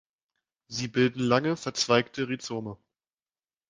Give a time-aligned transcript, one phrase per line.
[0.67, 2.75] Sie bilden lange verzweigte Rhizome.